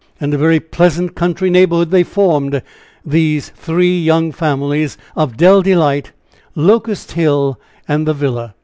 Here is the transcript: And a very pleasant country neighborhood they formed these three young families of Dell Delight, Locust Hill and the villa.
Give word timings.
And 0.19 0.33
a 0.33 0.37
very 0.39 0.59
pleasant 0.59 1.13
country 1.13 1.51
neighborhood 1.51 1.91
they 1.91 2.01
formed 2.01 2.63
these 3.05 3.49
three 3.49 3.99
young 4.01 4.31
families 4.31 4.97
of 5.15 5.37
Dell 5.37 5.61
Delight, 5.61 6.11
Locust 6.55 7.11
Hill 7.11 7.59
and 7.87 8.07
the 8.07 8.15
villa. 8.15 8.55